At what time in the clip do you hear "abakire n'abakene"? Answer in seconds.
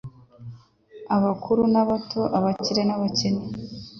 2.37-3.43